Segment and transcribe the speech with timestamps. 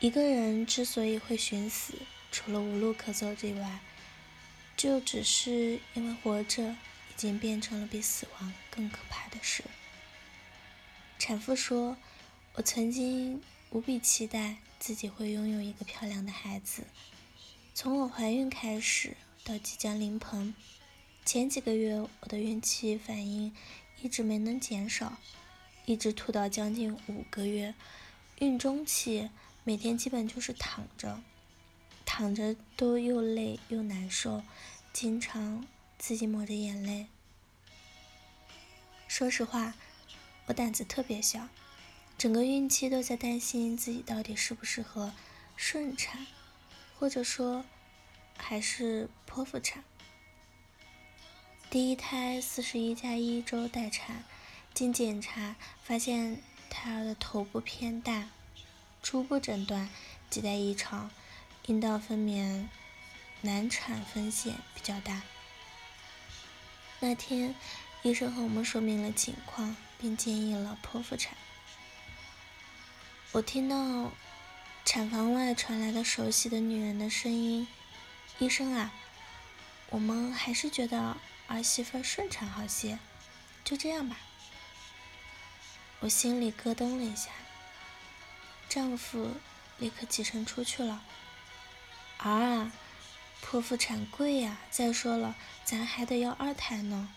[0.00, 1.92] 一个人之所以会寻死，
[2.32, 3.80] 除了无路可走之外，
[4.74, 9.62] 就只是因为活着已经变成了比死亡更可怕的事。
[11.18, 11.98] 产妇说
[12.56, 16.84] ：“我曾经无比期待自己会拥有一个漂亮的孩子。
[17.74, 19.14] 从我怀孕开始
[19.44, 20.54] 到即将临盆，
[21.26, 23.54] 前几个月我的孕期反应
[24.00, 25.18] 一直没能减少。”
[25.84, 27.74] 一直吐到将近五个月，
[28.38, 29.28] 孕中期
[29.64, 31.20] 每天基本就是躺着，
[32.04, 34.42] 躺着都又累又难受，
[34.92, 35.66] 经常
[35.98, 37.06] 自己抹着眼泪。
[39.06, 39.74] 说实话，
[40.46, 41.48] 我胆子特别小，
[42.16, 45.12] 整个孕期都在担心自己到底适不适合
[45.56, 46.26] 顺产，
[46.98, 47.64] 或者说
[48.36, 49.84] 还是剖腹产。
[51.68, 54.24] 第一胎四十一加一周待产。
[54.72, 58.30] 经检查发现胎儿的头部偏大，
[59.02, 59.88] 初步诊断
[60.30, 61.10] 脐带异常，
[61.66, 62.68] 阴道分娩
[63.40, 65.22] 难产风险比较大。
[67.00, 67.54] 那天
[68.02, 71.36] 医生和我们说明了情况，并建议了剖腹产。
[73.32, 74.12] 我听到
[74.84, 77.66] 产房外传来的熟悉的女人的声音
[78.38, 78.92] ：“医生啊，
[79.88, 81.16] 我们还是觉得
[81.46, 82.98] 儿媳妇顺产好些，
[83.64, 84.18] 就这样吧。”
[86.00, 87.30] 我心里咯噔了一下，
[88.70, 89.32] 丈夫
[89.78, 91.02] 立刻起身出去了。
[92.18, 92.72] 儿啊，
[93.44, 97.12] 剖腹产贵呀，再说了，咱还得要二胎呢。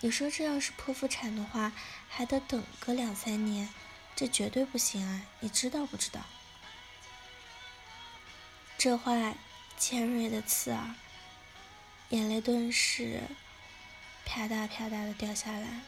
[0.00, 1.72] 你说这要是剖腹产的话，
[2.10, 3.70] 还得等个两三年，
[4.14, 5.22] 这绝对不行啊！
[5.40, 6.20] 你知道不知道？
[8.76, 9.34] 这话
[9.78, 10.94] 尖锐的刺耳，
[12.10, 13.22] 眼泪顿时
[14.26, 15.80] 啪嗒啪嗒的掉下来。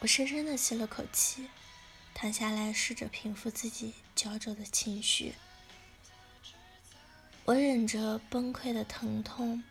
[0.00, 1.48] 我深深的吸了口气，
[2.14, 5.34] 躺下来，试着平复自己焦灼的情绪。
[7.46, 9.64] 我忍着崩溃的疼痛，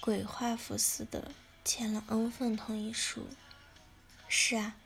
[0.00, 1.32] 鬼画符似的
[1.64, 3.26] 签了恩份同意书。
[4.28, 4.76] 是啊，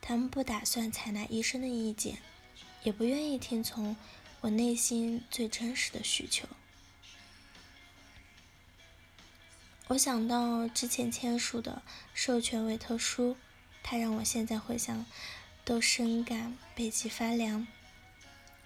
[0.00, 2.18] 他们不打算采纳医生的意见，
[2.84, 3.96] 也不愿意听从
[4.42, 6.46] 我内心最真实的需求。
[9.88, 11.82] 我想到之前签署的
[12.14, 13.36] 授权委托书。
[13.80, 15.06] 他让我现在回想，
[15.68, 17.66] 都深感背脊发凉。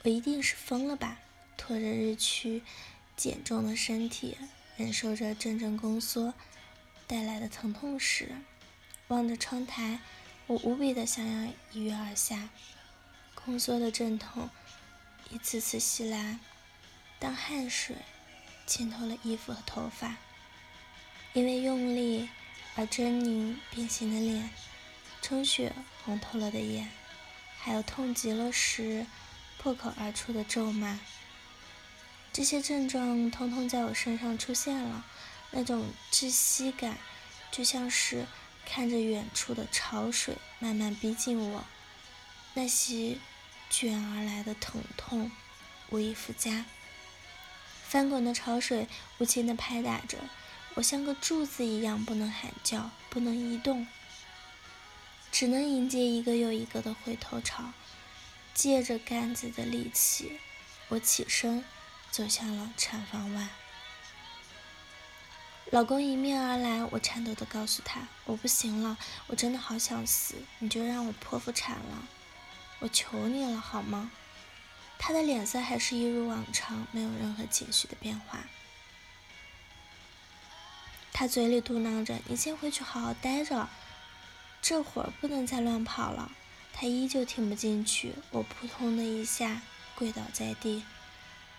[0.05, 1.19] 我一定是疯了吧？
[1.57, 2.63] 拖着日趋
[3.17, 4.39] 减重的身体，
[4.77, 6.33] 忍受着阵阵宫缩
[7.09, 8.37] 带来的疼痛时，
[9.09, 9.99] 望着窗台，
[10.47, 12.51] 我无比的想要一跃而下。
[13.35, 14.49] 宫缩的阵痛
[15.29, 16.39] 一次次袭来，
[17.19, 17.97] 当汗水
[18.65, 20.19] 浸透了衣服和头发，
[21.33, 22.29] 因为用力
[22.77, 24.49] 而狰狞变形的脸。
[25.23, 25.73] 充血
[26.05, 26.91] 红透了的眼，
[27.57, 29.07] 还有痛极了时
[29.57, 30.99] 破口而出的咒骂，
[32.33, 35.07] 这些症状通通在我身上出现了。
[35.53, 36.99] 那种窒息感，
[37.51, 38.27] 就像是
[38.67, 41.65] 看着远处的潮水慢慢逼近我，
[42.55, 43.19] 那些
[43.71, 45.31] 卷而来的疼痛
[45.91, 46.65] 无以复加。
[47.85, 50.17] 翻滚的潮水无情地拍打着
[50.75, 53.87] 我，像个柱子一样，不能喊叫，不能移动。
[55.33, 57.73] 只能迎接一个又一个的回头潮，
[58.53, 60.39] 借着杆子的力气，
[60.89, 61.65] 我起身
[62.11, 63.49] 走向了产房外。
[65.71, 68.99] 老公迎面而来，我颤抖地告诉他：“我不行了，
[69.29, 72.07] 我真的好想死，你就让我剖腹产了，
[72.81, 74.11] 我求你了，好吗？”
[74.99, 78.45] 他的脸色还是一如往常，没有任何情绪的变化。
[81.11, 83.71] 他嘴里嘟囔着：“你先回去好好待着。”
[84.63, 86.31] 这会儿不能再乱跑了，
[86.73, 88.15] 他依旧听不进去。
[88.31, 89.61] 我扑通的一下
[89.97, 90.85] 跪倒在地。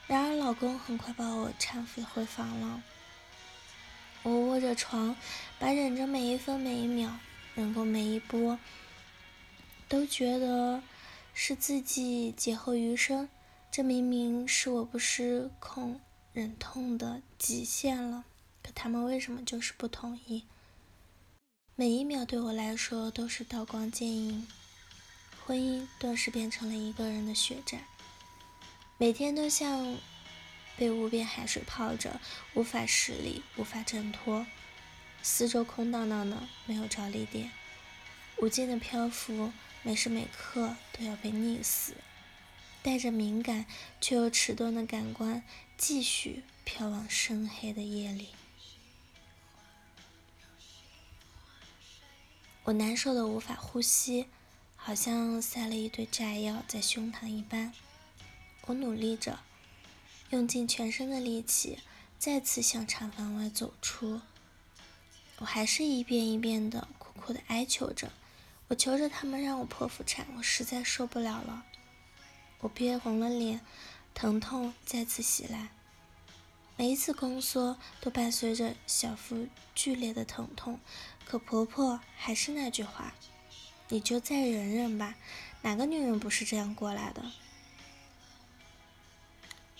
[0.08, 2.82] 然而老公很快把我搀扶回房了。
[4.24, 5.18] 我握着床，
[5.60, 7.20] 把忍着每一分每一秒，
[7.56, 8.58] 忍过每一波，
[9.90, 10.82] 都觉得
[11.34, 13.28] 是自己劫后余生。
[13.70, 16.00] 这明明是我不失控
[16.32, 18.24] 忍痛的极限了，
[18.62, 20.46] 可他们为什么就是不同意？
[21.76, 24.48] 每一秒对我来说都是刀光剑影，
[25.44, 27.88] 婚姻顿时变成了一个人的血债，
[29.00, 29.98] 每天都像
[30.78, 32.22] 被无边海水泡着，
[32.54, 34.46] 无法施力，无法挣脱，
[35.24, 37.50] 四周空荡荡的，没有着力点，
[38.38, 41.96] 无尽的漂浮，每时每刻都要被溺死，
[42.84, 43.66] 带着敏感
[44.00, 45.42] 却又迟钝的感官，
[45.76, 48.28] 继续飘往深黑的夜里。
[52.66, 54.28] 我难受的无法呼吸，
[54.78, 57.74] 好像塞了一堆炸药在胸膛一般。
[58.68, 59.40] 我努力着，
[60.30, 61.80] 用尽全身的力气，
[62.18, 64.22] 再次向产房外走出。
[65.40, 68.14] 我还是一遍一遍的苦苦的哀求着，
[68.70, 71.66] 我求着他们让我剖腹产，我实在受不了了。
[72.60, 73.60] 我憋红了脸，
[74.14, 75.68] 疼痛再次袭来。
[76.76, 80.80] 每一次宫缩都伴随着小腹剧烈的疼痛，
[81.24, 83.14] 可婆婆还是那句话
[83.90, 85.14] ：“你就再忍忍吧，
[85.62, 87.32] 哪个女人不是这样过来的？”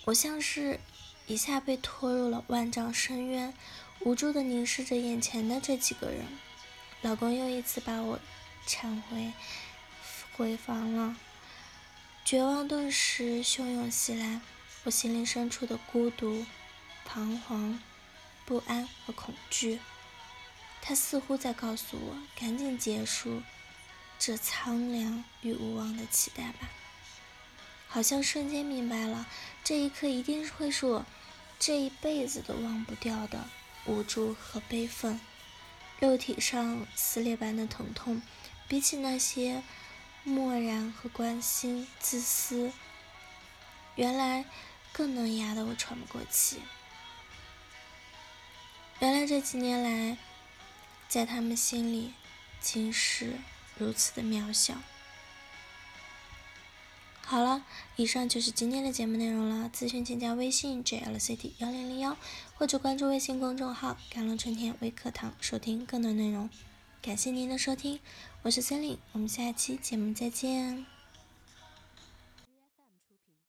[0.06, 0.78] 我像是
[1.26, 3.52] 一下被拖入了万丈深渊，
[4.00, 6.26] 无助的凝视着眼前的这几个人。
[7.02, 8.20] 老公又一次把我
[8.66, 9.32] 搀回
[10.36, 11.16] 回房了，
[12.24, 14.40] 绝望顿时汹涌袭来，
[14.84, 16.46] 我心灵深处的孤独。
[17.14, 17.80] 彷徨、
[18.44, 19.78] 不安和恐惧，
[20.82, 23.40] 他似乎在告诉我：赶紧结束
[24.18, 26.68] 这苍凉与无望的期待吧。
[27.86, 29.28] 好像瞬间明白了，
[29.62, 31.06] 这一刻一定会是我
[31.60, 33.48] 这一辈子都忘不掉的
[33.86, 35.20] 无助和悲愤。
[36.00, 38.20] 肉体上撕裂般的疼痛，
[38.66, 39.62] 比起那些
[40.24, 42.72] 漠然和关心、自私，
[43.94, 44.44] 原来
[44.92, 46.58] 更能压得我喘不过气。
[49.04, 50.16] 原来这几年来，
[51.10, 52.14] 在他们心里，
[52.58, 53.34] 竟是
[53.76, 54.76] 如此的渺小。
[57.20, 57.66] 好了，
[57.96, 59.68] 以上就是今天的节目内容了。
[59.68, 62.16] 咨询请加微信 jlct 幺零零幺，
[62.54, 66.48] 或者关注微信公众号“甘露春天微课堂”，收听更多内容。
[67.02, 68.00] 感谢您的收听，
[68.40, 70.93] 我是森林，我们下期节目再见。